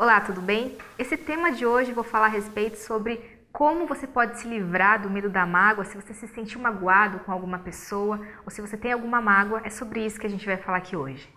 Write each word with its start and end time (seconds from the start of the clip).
Olá, 0.00 0.20
tudo 0.20 0.40
bem? 0.40 0.78
Esse 0.96 1.16
tema 1.16 1.50
de 1.50 1.66
hoje 1.66 1.92
vou 1.92 2.04
falar 2.04 2.26
a 2.26 2.28
respeito 2.28 2.78
sobre 2.78 3.20
como 3.52 3.84
você 3.84 4.06
pode 4.06 4.38
se 4.38 4.46
livrar 4.46 5.02
do 5.02 5.10
medo 5.10 5.28
da 5.28 5.44
mágoa 5.44 5.84
se 5.84 5.96
você 5.96 6.14
se 6.14 6.28
sentiu 6.28 6.60
magoado 6.60 7.18
com 7.18 7.32
alguma 7.32 7.58
pessoa 7.58 8.20
ou 8.44 8.50
se 8.52 8.60
você 8.60 8.76
tem 8.76 8.92
alguma 8.92 9.20
mágoa. 9.20 9.60
É 9.64 9.70
sobre 9.70 10.06
isso 10.06 10.20
que 10.20 10.26
a 10.28 10.30
gente 10.30 10.46
vai 10.46 10.56
falar 10.56 10.78
aqui 10.78 10.94
hoje. 10.94 11.28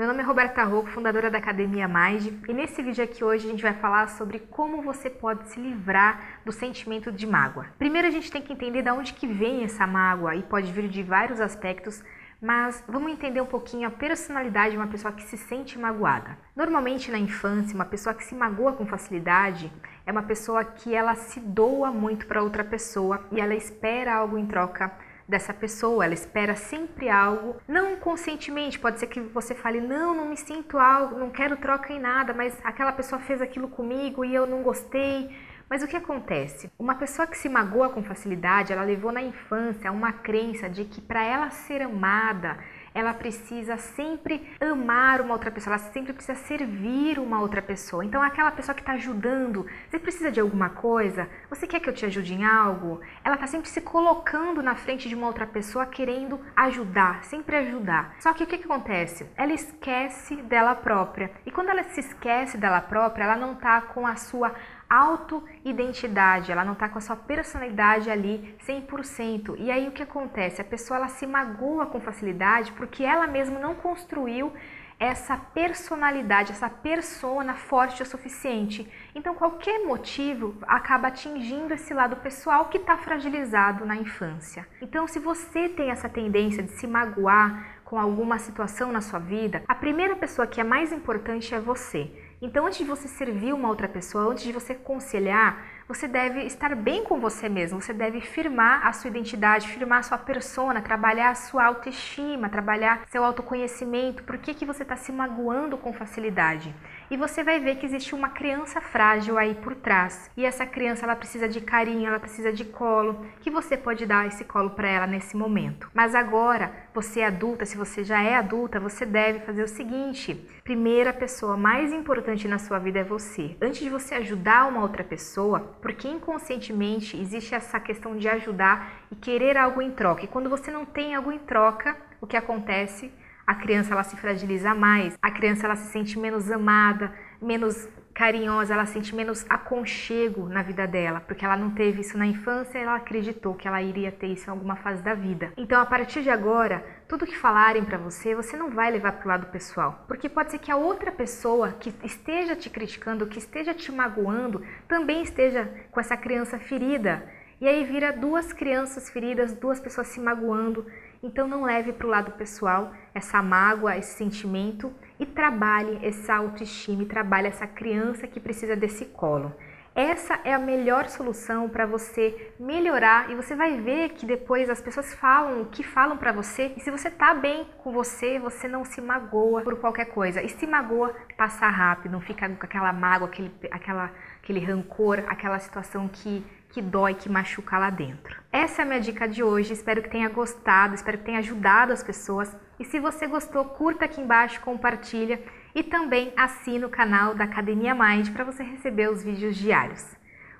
Meu 0.00 0.08
nome 0.08 0.22
é 0.22 0.24
Roberta 0.24 0.64
Rocco, 0.64 0.88
fundadora 0.88 1.30
da 1.30 1.36
Academia 1.36 1.86
Mind, 1.86 2.32
e 2.48 2.54
nesse 2.54 2.82
vídeo 2.82 3.04
aqui 3.04 3.22
hoje 3.22 3.46
a 3.46 3.50
gente 3.50 3.62
vai 3.62 3.74
falar 3.74 4.08
sobre 4.08 4.38
como 4.38 4.80
você 4.80 5.10
pode 5.10 5.46
se 5.50 5.60
livrar 5.60 6.40
do 6.42 6.50
sentimento 6.50 7.12
de 7.12 7.26
mágoa. 7.26 7.66
Primeiro 7.78 8.08
a 8.08 8.10
gente 8.10 8.32
tem 8.32 8.40
que 8.40 8.50
entender 8.50 8.80
de 8.80 8.90
onde 8.90 9.12
que 9.12 9.26
vem 9.26 9.62
essa 9.62 9.86
mágoa 9.86 10.34
e 10.34 10.42
pode 10.42 10.72
vir 10.72 10.88
de 10.88 11.02
vários 11.02 11.38
aspectos, 11.38 12.02
mas 12.40 12.82
vamos 12.88 13.12
entender 13.12 13.42
um 13.42 13.46
pouquinho 13.46 13.88
a 13.88 13.90
personalidade 13.90 14.70
de 14.70 14.78
uma 14.78 14.86
pessoa 14.86 15.12
que 15.12 15.22
se 15.24 15.36
sente 15.36 15.78
magoada. 15.78 16.38
Normalmente 16.56 17.10
na 17.10 17.18
infância, 17.18 17.74
uma 17.74 17.84
pessoa 17.84 18.14
que 18.14 18.24
se 18.24 18.34
magoa 18.34 18.72
com 18.72 18.86
facilidade 18.86 19.70
é 20.06 20.10
uma 20.10 20.22
pessoa 20.22 20.64
que 20.64 20.94
ela 20.94 21.14
se 21.14 21.40
doa 21.40 21.90
muito 21.92 22.26
para 22.26 22.42
outra 22.42 22.64
pessoa 22.64 23.22
e 23.30 23.38
ela 23.38 23.54
espera 23.54 24.14
algo 24.14 24.38
em 24.38 24.46
troca 24.46 24.90
dessa 25.30 25.54
pessoa, 25.54 26.04
ela 26.04 26.12
espera 26.12 26.56
sempre 26.56 27.08
algo, 27.08 27.56
não 27.66 27.96
conscientemente, 27.96 28.78
pode 28.78 28.98
ser 28.98 29.06
que 29.06 29.20
você 29.20 29.54
fale, 29.54 29.80
não, 29.80 30.12
não 30.12 30.26
me 30.28 30.36
sinto 30.36 30.76
algo, 30.76 31.16
não 31.16 31.30
quero 31.30 31.56
troca 31.56 31.92
em 31.92 32.00
nada, 32.00 32.34
mas 32.34 32.58
aquela 32.64 32.92
pessoa 32.92 33.20
fez 33.20 33.40
aquilo 33.40 33.68
comigo 33.68 34.24
e 34.24 34.34
eu 34.34 34.46
não 34.46 34.62
gostei. 34.62 35.30
Mas 35.68 35.84
o 35.84 35.86
que 35.86 35.96
acontece? 35.96 36.68
Uma 36.76 36.96
pessoa 36.96 37.28
que 37.28 37.38
se 37.38 37.48
magoa 37.48 37.90
com 37.90 38.02
facilidade, 38.02 38.72
ela 38.72 38.82
levou 38.82 39.12
na 39.12 39.22
infância 39.22 39.92
uma 39.92 40.12
crença 40.12 40.68
de 40.68 40.84
que 40.84 41.00
para 41.00 41.22
ela 41.22 41.48
ser 41.50 41.80
amada, 41.80 42.58
ela 42.94 43.14
precisa 43.14 43.76
sempre 43.76 44.48
amar 44.60 45.20
uma 45.20 45.34
outra 45.34 45.50
pessoa, 45.50 45.76
ela 45.76 45.84
sempre 45.92 46.12
precisa 46.12 46.38
servir 46.38 47.18
uma 47.18 47.40
outra 47.40 47.62
pessoa. 47.62 48.04
Então, 48.04 48.22
aquela 48.22 48.50
pessoa 48.50 48.74
que 48.74 48.82
está 48.82 48.92
ajudando, 48.92 49.66
você 49.88 49.98
precisa 49.98 50.30
de 50.30 50.40
alguma 50.40 50.70
coisa? 50.70 51.28
Você 51.48 51.66
quer 51.66 51.80
que 51.80 51.88
eu 51.88 51.94
te 51.94 52.06
ajude 52.06 52.34
em 52.34 52.44
algo? 52.44 53.00
Ela 53.24 53.34
está 53.34 53.46
sempre 53.46 53.68
se 53.68 53.80
colocando 53.80 54.62
na 54.62 54.74
frente 54.74 55.08
de 55.08 55.14
uma 55.14 55.26
outra 55.26 55.46
pessoa, 55.46 55.86
querendo 55.86 56.40
ajudar, 56.56 57.24
sempre 57.24 57.56
ajudar. 57.56 58.16
Só 58.20 58.32
que 58.32 58.44
o 58.44 58.46
que, 58.46 58.58
que 58.58 58.64
acontece? 58.64 59.26
Ela 59.36 59.52
esquece 59.52 60.36
dela 60.36 60.74
própria. 60.74 61.30
E 61.46 61.50
quando 61.50 61.70
ela 61.70 61.82
se 61.84 62.00
esquece 62.00 62.58
dela 62.58 62.80
própria, 62.80 63.24
ela 63.24 63.36
não 63.36 63.52
está 63.52 63.80
com 63.80 64.06
a 64.06 64.16
sua 64.16 64.54
auto-identidade, 64.90 66.50
ela 66.50 66.64
não 66.64 66.72
está 66.72 66.88
com 66.88 66.98
a 66.98 67.00
sua 67.00 67.14
personalidade 67.14 68.10
ali 68.10 68.56
100%. 68.66 69.54
E 69.56 69.70
aí 69.70 69.86
o 69.86 69.92
que 69.92 70.02
acontece? 70.02 70.60
A 70.60 70.64
pessoa 70.64 70.98
ela 70.98 71.08
se 71.08 71.26
magoa 71.28 71.86
com 71.86 72.00
facilidade 72.00 72.72
porque 72.72 73.04
ela 73.04 73.28
mesma 73.28 73.60
não 73.60 73.76
construiu 73.76 74.52
essa 75.00 75.34
personalidade, 75.34 76.52
essa 76.52 76.68
persona 76.68 77.54
forte 77.54 78.02
o 78.02 78.06
suficiente. 78.06 78.86
Então, 79.14 79.34
qualquer 79.34 79.86
motivo 79.86 80.54
acaba 80.66 81.08
atingindo 81.08 81.72
esse 81.72 81.94
lado 81.94 82.16
pessoal 82.16 82.66
que 82.66 82.76
está 82.76 82.98
fragilizado 82.98 83.86
na 83.86 83.96
infância. 83.96 84.68
Então, 84.82 85.08
se 85.08 85.18
você 85.18 85.70
tem 85.70 85.90
essa 85.90 86.06
tendência 86.06 86.62
de 86.62 86.72
se 86.72 86.86
magoar 86.86 87.80
com 87.82 87.98
alguma 87.98 88.38
situação 88.38 88.92
na 88.92 89.00
sua 89.00 89.18
vida, 89.18 89.62
a 89.66 89.74
primeira 89.74 90.16
pessoa 90.16 90.46
que 90.46 90.60
é 90.60 90.64
mais 90.64 90.92
importante 90.92 91.54
é 91.54 91.58
você. 91.58 92.12
Então, 92.42 92.66
antes 92.66 92.78
de 92.78 92.84
você 92.84 93.06
servir 93.06 93.52
uma 93.52 93.68
outra 93.68 93.88
pessoa, 93.88 94.32
antes 94.32 94.44
de 94.44 94.52
você 94.52 94.74
conciliar, 94.74 95.79
você 95.90 96.06
deve 96.06 96.44
estar 96.44 96.76
bem 96.76 97.02
com 97.02 97.18
você 97.18 97.48
mesmo, 97.48 97.82
você 97.82 97.92
deve 97.92 98.20
firmar 98.20 98.86
a 98.86 98.92
sua 98.92 99.10
identidade, 99.10 99.66
firmar 99.66 99.98
a 99.98 100.02
sua 100.04 100.18
persona, 100.18 100.80
trabalhar 100.80 101.30
a 101.30 101.34
sua 101.34 101.64
autoestima, 101.64 102.48
trabalhar 102.48 103.02
seu 103.08 103.24
autoconhecimento, 103.24 104.22
por 104.22 104.38
que, 104.38 104.54
que 104.54 104.64
você 104.64 104.84
está 104.84 104.94
se 104.94 105.10
magoando 105.10 105.76
com 105.76 105.92
facilidade. 105.92 106.72
E 107.10 107.16
você 107.16 107.42
vai 107.42 107.58
ver 107.58 107.74
que 107.74 107.84
existe 107.84 108.14
uma 108.14 108.28
criança 108.28 108.80
frágil 108.80 109.36
aí 109.36 109.56
por 109.56 109.74
trás. 109.74 110.30
E 110.36 110.44
essa 110.44 110.64
criança 110.64 111.04
ela 111.04 111.16
precisa 111.16 111.48
de 111.48 111.60
carinho, 111.60 112.06
ela 112.06 112.20
precisa 112.20 112.52
de 112.52 112.64
colo, 112.64 113.26
que 113.40 113.50
você 113.50 113.76
pode 113.76 114.06
dar 114.06 114.28
esse 114.28 114.44
colo 114.44 114.70
para 114.70 114.88
ela 114.88 115.08
nesse 115.08 115.36
momento. 115.36 115.90
Mas 115.92 116.14
agora, 116.14 116.72
você 116.94 117.18
é 117.18 117.26
adulta, 117.26 117.66
se 117.66 117.76
você 117.76 118.04
já 118.04 118.22
é 118.22 118.36
adulta, 118.36 118.78
você 118.78 119.04
deve 119.04 119.40
fazer 119.40 119.64
o 119.64 119.68
seguinte: 119.68 120.48
primeira 120.62 121.12
pessoa 121.12 121.56
mais 121.56 121.92
importante 121.92 122.46
na 122.46 122.60
sua 122.60 122.78
vida 122.78 123.00
é 123.00 123.04
você. 123.04 123.56
Antes 123.60 123.80
de 123.80 123.90
você 123.90 124.14
ajudar 124.14 124.68
uma 124.68 124.82
outra 124.82 125.02
pessoa, 125.02 125.58
porque 125.80 126.08
inconscientemente 126.08 127.16
existe 127.16 127.54
essa 127.54 127.80
questão 127.80 128.16
de 128.16 128.28
ajudar 128.28 129.06
e 129.10 129.16
querer 129.16 129.56
algo 129.56 129.80
em 129.80 129.90
troca. 129.90 130.24
E 130.24 130.28
quando 130.28 130.50
você 130.50 130.70
não 130.70 130.84
tem 130.84 131.14
algo 131.14 131.32
em 131.32 131.38
troca, 131.38 131.96
o 132.20 132.26
que 132.26 132.36
acontece? 132.36 133.10
A 133.46 133.54
criança 133.54 133.92
ela 133.92 134.04
se 134.04 134.16
fragiliza 134.16 134.74
mais, 134.74 135.18
a 135.20 135.30
criança 135.30 135.66
ela 135.66 135.76
se 135.76 135.90
sente 135.90 136.18
menos 136.18 136.50
amada, 136.50 137.12
menos 137.40 137.88
carinhosa, 138.20 138.74
ela 138.74 138.84
sente 138.84 139.14
menos 139.14 139.46
aconchego 139.48 140.46
na 140.46 140.60
vida 140.62 140.86
dela, 140.86 141.22
porque 141.22 141.42
ela 141.42 141.56
não 141.56 141.70
teve 141.70 142.02
isso 142.02 142.18
na 142.18 142.26
infância 142.26 142.78
e 142.78 142.82
ela 142.82 142.96
acreditou 142.96 143.54
que 143.54 143.66
ela 143.66 143.80
iria 143.80 144.12
ter 144.12 144.26
isso 144.26 144.46
em 144.46 144.50
alguma 144.50 144.76
fase 144.76 145.02
da 145.02 145.14
vida. 145.14 145.54
Então, 145.56 145.80
a 145.80 145.86
partir 145.86 146.22
de 146.22 146.28
agora, 146.28 146.84
tudo 147.08 147.24
que 147.24 147.34
falarem 147.34 147.82
para 147.82 147.96
você, 147.96 148.34
você 148.34 148.58
não 148.58 148.68
vai 148.68 148.90
levar 148.90 149.12
para 149.12 149.24
o 149.24 149.28
lado 149.28 149.46
pessoal, 149.46 150.04
porque 150.06 150.28
pode 150.28 150.50
ser 150.50 150.58
que 150.58 150.70
a 150.70 150.76
outra 150.76 151.10
pessoa 151.10 151.72
que 151.80 151.94
esteja 152.04 152.54
te 152.54 152.68
criticando, 152.68 153.26
que 153.26 153.38
esteja 153.38 153.72
te 153.72 153.90
magoando, 153.90 154.62
também 154.86 155.22
esteja 155.22 155.72
com 155.90 155.98
essa 155.98 156.14
criança 156.14 156.58
ferida. 156.58 157.26
E 157.60 157.68
aí 157.68 157.84
vira 157.84 158.10
duas 158.10 158.54
crianças 158.54 159.10
feridas, 159.10 159.52
duas 159.52 159.78
pessoas 159.78 160.06
se 160.06 160.18
magoando. 160.18 160.86
Então 161.22 161.46
não 161.46 161.64
leve 161.64 161.92
para 161.92 162.06
o 162.06 162.10
lado 162.10 162.32
pessoal 162.32 162.92
essa 163.14 163.42
mágoa, 163.42 163.98
esse 163.98 164.14
sentimento 164.14 164.90
e 165.18 165.26
trabalhe 165.26 165.98
essa 166.02 166.34
autoestima, 166.34 167.04
trabalhe 167.04 167.48
essa 167.48 167.66
criança 167.66 168.26
que 168.26 168.40
precisa 168.40 168.74
desse 168.74 169.04
colo. 169.04 169.54
Essa 169.94 170.40
é 170.44 170.54
a 170.54 170.58
melhor 170.58 171.08
solução 171.08 171.68
para 171.68 171.84
você 171.84 172.54
melhorar 172.58 173.30
e 173.30 173.34
você 173.34 173.54
vai 173.54 173.78
ver 173.78 174.10
que 174.10 174.24
depois 174.24 174.70
as 174.70 174.80
pessoas 174.80 175.12
falam 175.12 175.60
o 175.60 175.66
que 175.66 175.82
falam 175.82 176.16
para 176.16 176.32
você 176.32 176.72
e 176.76 176.80
se 176.80 176.90
você 176.90 177.10
tá 177.10 177.34
bem 177.34 177.66
com 177.82 177.92
você, 177.92 178.38
você 178.38 178.68
não 178.68 178.84
se 178.84 179.00
magoa 179.02 179.60
por 179.60 179.76
qualquer 179.76 180.06
coisa. 180.06 180.40
E 180.40 180.48
se 180.48 180.66
magoa, 180.66 181.14
passa 181.36 181.68
rápido, 181.68 182.12
não 182.12 182.20
fica 182.20 182.48
com 182.48 182.64
aquela 182.64 182.92
mágoa, 182.92 183.28
aquele, 183.28 183.52
aquela, 183.70 184.10
aquele 184.42 184.60
rancor, 184.60 185.24
aquela 185.26 185.58
situação 185.58 186.08
que 186.08 186.42
que 186.70 186.80
dói, 186.80 187.14
que 187.14 187.28
machuca 187.28 187.78
lá 187.78 187.90
dentro. 187.90 188.40
Essa 188.52 188.82
é 188.82 188.84
a 188.84 188.86
minha 188.86 189.00
dica 189.00 189.28
de 189.28 189.42
hoje, 189.42 189.72
espero 189.72 190.02
que 190.02 190.10
tenha 190.10 190.28
gostado, 190.28 190.94
espero 190.94 191.18
que 191.18 191.24
tenha 191.24 191.38
ajudado 191.38 191.92
as 191.92 192.02
pessoas. 192.02 192.56
E 192.78 192.84
se 192.84 192.98
você 192.98 193.26
gostou, 193.26 193.64
curta 193.64 194.04
aqui 194.04 194.20
embaixo, 194.20 194.60
compartilha 194.60 195.42
e 195.74 195.82
também 195.82 196.32
assina 196.36 196.86
o 196.86 196.90
canal 196.90 197.34
da 197.34 197.44
Academia 197.44 197.94
Mind 197.94 198.30
para 198.30 198.44
você 198.44 198.62
receber 198.62 199.10
os 199.10 199.22
vídeos 199.22 199.56
diários. 199.56 200.04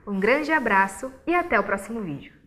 Um 0.06 0.18
grande 0.18 0.52
abraço 0.52 1.12
e 1.26 1.34
até 1.34 1.58
o 1.58 1.64
próximo 1.64 2.00
vídeo. 2.00 2.39